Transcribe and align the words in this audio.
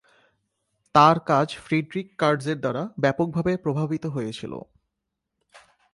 তার 0.95 1.17
কাজ 1.25 1.47
ফ্রিডরিখ 1.55 2.07
কাটজের 2.17 2.57
দ্বারা 2.59 2.83
ব্যাপকভাবে 2.99 3.51
প্রভাবিত 3.57 4.05
হয়েছিল। 4.05 4.53